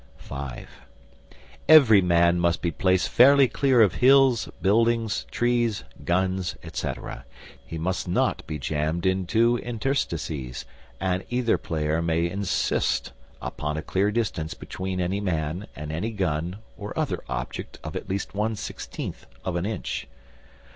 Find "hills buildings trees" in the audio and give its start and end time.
4.01-5.83